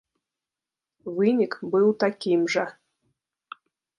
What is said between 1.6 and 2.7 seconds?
быў такім жа.